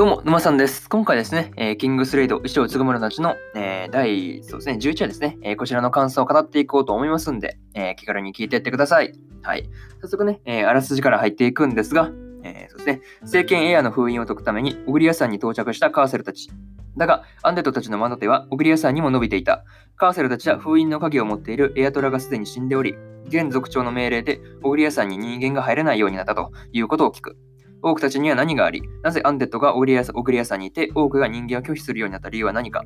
[0.00, 0.88] どうも、沼さんです。
[0.88, 9.12] 今回ですね、えー、キングスレイド、衣装つぐむらたちの、えー、第、そうですね、11話ですね、えー、こちらの感想を語っていこうと思いますんで、え気軽に聞いていってください。
[9.42, 9.68] はい。
[10.00, 12.10] 早速ね、えあらすじから入っていくんですが、
[12.44, 16.48] えそうですね、政権エアの封印を解くために、小栗屋さんに到着したカーセルたち。
[16.96, 19.66] だが、アンデッドたちの魔の手は、小栗屋さんにも伸びていた。
[19.96, 22.94] カーセルたちは封印の鍵を持っているエアトラがすでに死んでおり、
[23.26, 27.36] 現族長の命令で、小栗屋さんに人間が入れないようになったということを聞く。
[27.82, 30.04] 多くたちには何があり、なぜアンデッドがオグリア
[30.44, 32.84] さんにいて、多くが人間を拒否するようになった理由は何か。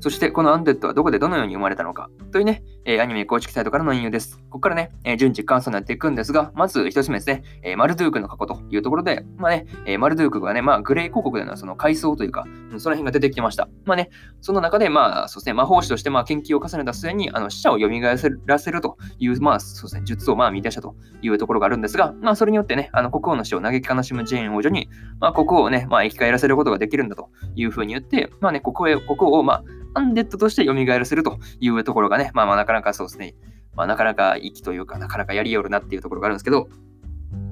[0.00, 4.38] そしてこのアンデッドはどこでどのように生まれたのかというね、えー、アニメ公式サイトからの引用です。
[4.50, 13.68] ここからね、えー、順次感想になっていくんですが、まず一つ目ですね、えー、マルドゥークの過去というところで、まあね、え、マルドゥークがね、まあグレー広告でのその階層というか、うん、その辺が出てきてました。
[13.84, 14.10] まあね、
[14.40, 17.88] その中でまあ、そうですね、魔法師としてまあ研究を重ねた末に、あの死者を蘇
[18.46, 24.88] らせるという、まあそうですね、術をまあ見出したというところがあるんですが、まあそれによってね、あの国王の死を嘆き悲しむジェーン王女に、
[25.20, 33.34] まあ国王をね、まあ生き返らせることができるんだというふうに言って、まあね、国王国王をまあアンデッドとして蘇らせるというところがね、まあまあなかなかそうですね、
[33.74, 36.68] まあなかなか息というか、なかなかやりよるなっていうところがあるんですけど、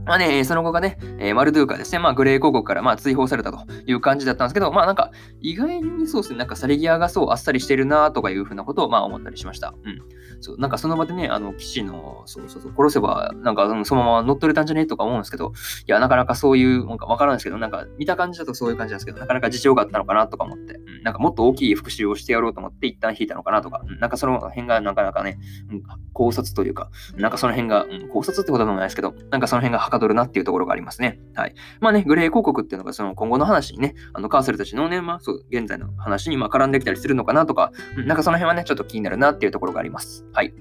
[0.06, 5.10] まあね、その後がね、えー、マルドゥーカですね、まあ、グレー広告からまあ追放されたという感じだったんですけど、まあなんか、
[5.40, 9.74] 意外にそうですね、なんか去り際がそうあっさりしてるなとかいうふうなことをまあ思ったりしました。
[9.84, 10.02] うん。
[10.40, 15.52] そう、なんかその場でね、あの、騎士の、そうそうそう、殺せば、なんかそのまま乗っ取れたんじゃねとか思うんですけど、
[15.86, 25.38] いや、なかなかそういう、なんかわからないですけど、なんか見た感じだとそういう感じなんですけど、なかなか事情があったのかなとか思って、なんかもっと大きい復讐をしてやろうと思って一旦引いたのかなとか、なんかその辺がなかなかね、
[25.70, 31.20] うん、考察というか、なんかその辺が、うん、考察ってことでもないですけど、なんかその辺がはかどるなっていうところがありますね。
[31.34, 31.54] はい。
[31.80, 40.26] まあね、グレー広告っていうのがその今後の話にね、あのカーセルたちのね、まあそう、現在の話にま絡んできたりするのかなとか、なんかその辺はね、ちょっと気になるなっていうところがあります。
[40.32, 40.52] はい。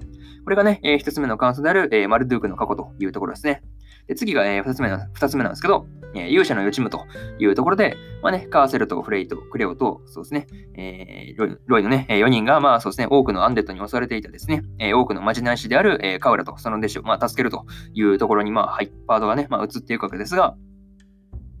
[0.44, 3.62] これがね、えー、一つ目の関数である、えー、マルドゥークの過去というところですね。
[4.06, 7.06] で次が、えー、二つ目な二つ目なんですけど、えー、勇者の予知夢と
[7.38, 20.56] いうところで、まあね、カーセルとフレイとクレオと、そうですね、えー、ロイのね、4人が、まあそうですね、多くのアンデッドに襲われていたですね、えー、多くのまじない師である、えー、カウラとその弟子を、まあ、助けるというところに、まあ、ハイパードがね、まあ、移っていくわけですが、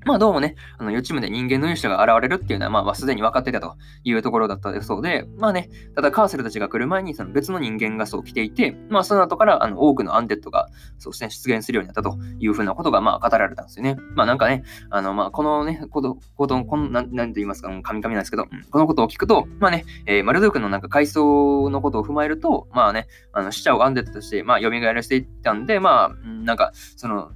[0.06, 10.68] まあどうもね、あの予知夢で人間の勇者が現れるっていうのは、まあすでに分かってたというところだったそうで、まあね、ただカーセルたちが来る前にその別の人間がそう来ていて、まあその後からあの多くのアンデッドが
[10.98, 13.96] そうですね、出現するようになったというふうなことがまあ語られたんですよね。
[14.14, 27.32] まあなんかね、あのまあこのね、こと、こと、この、なん、なんて言いますか、神々なんですけど、このことを聞くと、まあね、えー、マルドゥークのなんか階層のことを踏まえると、まあね、あの死者をアンデッドとして、まあ蘇らせていったんで、まあ、なんか、その、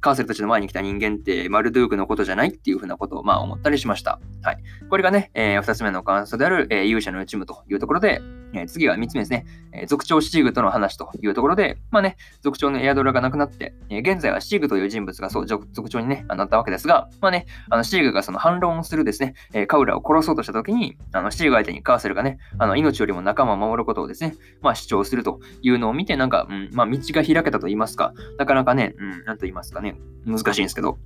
[0.00, 4.20] カーセルたちの前に来た人間ってマルドゥークのことじゃないっていうふうなことをまあ思ったりしました。
[4.42, 4.58] はい。
[4.88, 8.20] これがね、えー、二つ目の感想である、えー、勇者のチームというところで、
[8.52, 29.96] え、次は3つ目ですね、え、族長シーグとの話というところで、まあね、族長のエアドラがなくなって、え、現在はシーグという人物がそう族長に、ね、なったわけですが、まあね、あのシーグがその反論をするですね、え、カウラを殺そうとしたときに、あのシーグ相手にカーセルがね、あの命よりも仲間を守ることをですね、まあ主張するというのを見て、なんか、うん、まあ道が開けたと言いますか、なかなかね、うん、なんと言いますかね、
[30.26, 30.98] 難しいんですけど、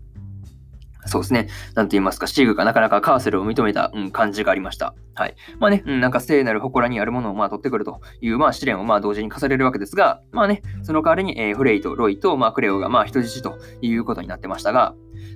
[1.07, 1.49] そうですね。
[1.75, 4.95] なんて言いますか、シーグがなかなかカーセルを認めた、うん、感じがありました。
[5.15, 5.35] はい。
[5.59, 14.95] まあね、うん、なんか聖なる祠にあるものをまあ取ってくるという、まあ試練をまあ同時に重ねるわけですが、まあね、その代わりに、えー、フレイとロイと、まあ、クレオがまあ人質ということになってましたが、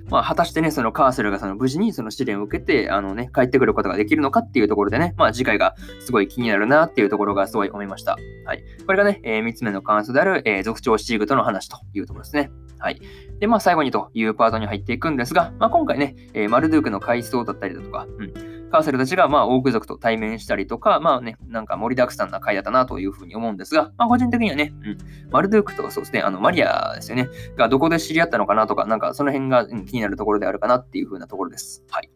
[0.09, 8.17] まあ果たしてね、そのカーセルがその無事にその試練を受けて、あのね、帰ってくることができるのかっていうところでね、まあ次回がすごい気になるなっていうところがすごい思いました。
[8.45, 8.63] はい。
[8.85, 12.49] これがね、えー、3つ目の関数である、えー、族長シーグとの話というところですね。
[12.79, 13.01] はい。
[13.39, 24.97] で、まあ、最後にというパートに入っていくんですが、まあ、今回ね、えー、マルドゥークの回想だったりだとか、うん、カーセルたちが、まあ、オーク族と対面したりとか、まあね、なんか盛りだくさんな回だったなというふうに思うんですが、まあ、個人的にはね、うん、
[25.31, 31.83] マルドゥークとそうですね、あの、マリアですよね、がどこで知り合ったのかなとか、なんかその辺が、うん、気になるところであるかなっていうふうなところです。
[31.89, 32.09] はい。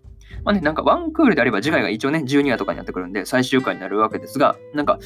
[0.43, 4.99] まあね、なんかワンクールであれば次回が一応ね、12話とかになってくるんで、最終回になるわけですが、なんか、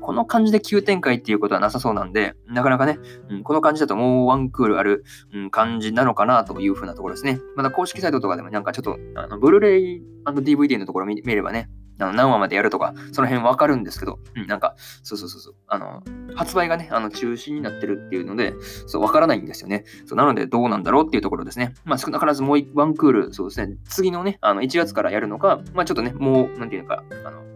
[0.00, 2.98] この感じで急展開っていうことはなさそうなんで、なかなかね、
[3.42, 5.04] この感じだともうワンクールある
[5.50, 7.40] 感じなのかなというふうなところですね。
[7.56, 11.68] まだ公式サイトとかでもなんかちょっと、あのブルーレイ &DVD のところ見ればね、
[11.98, 16.02] 何話までやるとか、その辺わかるんですけど、うん、なんか、そうそうそうそう、あの、
[16.34, 18.54] 発売がね、あの、中止になってるっていうので、
[18.86, 19.84] そう、わからないんですよね。
[20.06, 21.74] そう、なので、どうなんだろうっていうところですね。
[21.84, 27.46] まあ、少なからずもうワンクール、そうですね、次のね、あの、1月からやるのか、まあ、ちょっとね、もう、なんていうのか、あの、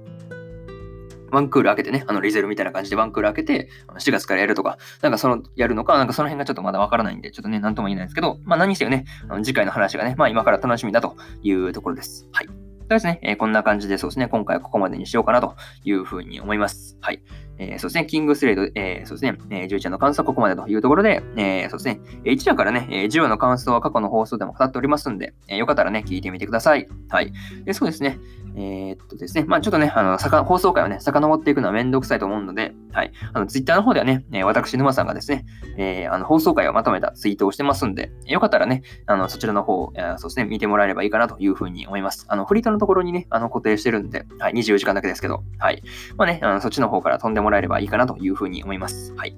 [1.30, 12.28] ワンクール開けてね、あの、リゼルみたいな感じでワンクール開けて、4月からやるとか、なんかその、やるのか、なんかその辺がちょっとまだわからないんで、ちょっとね、なんとも言えないんですけど、まあ何にせよね、あの次回の話がね、まあ今から楽しみだというところです。
[12.32, 12.69] はい。
[12.90, 15.54] とですね、えー、こんな感じでそうですね、今回はここまでにしようかなと
[15.84, 16.98] いうふうに思います。
[17.00, 17.22] はい。
[17.58, 26.88] えー、そうですね、キングスレイド、えー、そうですね、えー、11話の感想はここまでというところで、え、そうですね、1話からね、え10話の感想は過去の放送でも語っておりますんで、えよかったらね、聞いてみてください。
[27.08, 27.32] はい。
[27.64, 28.18] でそうですね、
[28.56, 33.12] え、っとですね、まあちょっとね、あの、放送回をね、遡っていくのはめんどくさいと思うので、はい。
[33.32, 35.44] あの、ツイッターの方ではね、え私、沼さんがですね、
[35.76, 42.26] えー、あの、放送回をまとめたツイートをしてますんで、よかったらね、あの、そちらの方、え、そうですね、見てもらえればいいかなというふうに思います。
[42.28, 45.82] あの、フリートのところにね、あの、固定してるんで、はい、24時間だけですけど、はい。
[46.16, 49.14] まあね、あのそっちの方から飛んでもらえればいいかなというふうに思います。
[49.14, 49.36] はい。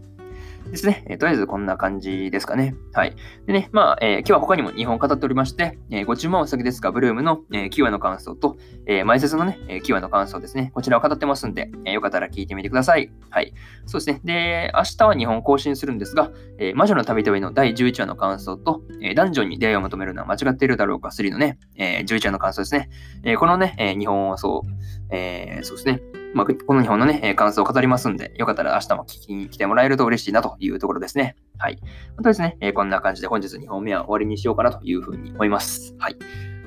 [0.70, 1.04] ですね。
[1.08, 2.74] えー、とりあえずこんな感じですかね。
[2.92, 3.14] はい。
[3.46, 8.56] でね、まあ、えー、今日は他にも2本語っておりまして、えー、ご注文お先ですか、ブルームの、えー、9話の感想と、
[8.86, 10.70] えー、前説のね、えー、9話の感想ですね。
[10.74, 13.10] こちらを語ってますんで、えー、よかったら聞いてみてください。
[13.30, 13.52] はい。
[13.86, 14.20] そうですね。
[14.24, 22.88] で、明日は2本更新するんですが、えー、魔女の旅旅の第11話の感想と、えー、ダンジョンに出会いを求めるのは間違っているだろうか3のね、えー、11話の感想ですね。
[23.24, 26.11] えー、このね、えー、2本をそう、えー、そうですね。
[26.34, 31.36] まあ、この日本のね、感想を語りますんで、よかったら明日も聞きに来てもらえると嬉しいなというところですね。
[31.58, 31.78] はい。
[32.16, 35.94] またですね、えこんな感じで本日2本目は終わりにしようかなというふうに思います。
[35.98, 36.16] はい。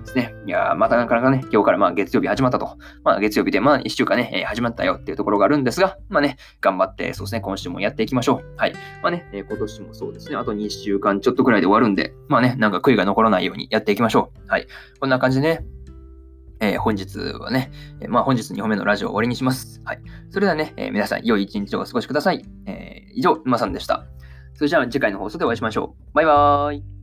[0.05, 0.33] ですね。
[0.45, 2.77] いやまたなかなかね、今日からまあ月曜日始まったと。
[3.03, 8.55] まあ月曜日でまあ1週間ね、えー、始まったよっていうところがあるんですが、まあね、頑張ってそうですね、今週もやっていきましょう。
[8.57, 8.73] はい。
[9.01, 14.47] まあね、えー、今年もそうですね、あと2週間ちょっとくらいで終わるんで、まあね、なんか悔いが残らないようにやっていきましょう。
[14.47, 14.67] はい。
[14.99, 15.65] こんな感じでね、
[16.59, 19.81] えー、本日はね、えー、まあ本日2本目のラジオを終わりにします。
[19.83, 19.99] はい。
[20.29, 22.45] それではね、えー、皆さん良い一日をお過ごしください。
[22.65, 24.05] え以上、沼さんでした。
[24.55, 26.13] それじゃあ次回の放送でお会いしましょう。
[26.13, 26.94] バイバーイ。